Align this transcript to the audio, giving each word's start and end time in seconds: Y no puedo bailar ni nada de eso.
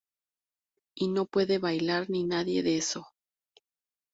Y 0.95 1.09
no 1.09 1.25
puedo 1.27 1.59
bailar 1.59 2.09
ni 2.09 2.23
nada 2.23 2.43
de 2.45 2.75
eso. 2.75 3.05